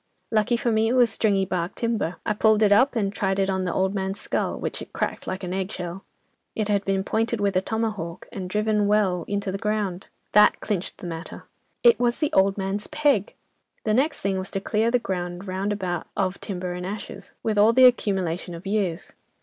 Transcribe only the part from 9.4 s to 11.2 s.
the ground. That clinched the